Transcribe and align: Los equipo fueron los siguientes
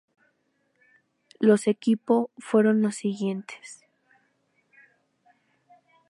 Los 1.39 1.67
equipo 1.67 2.31
fueron 2.39 2.81
los 2.81 2.95
siguientes 2.95 3.83